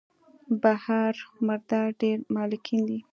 بحر 0.61 1.13
مردار 1.47 1.87
ډېر 2.01 2.17
مالګین 2.33 2.81
دی. 2.89 2.99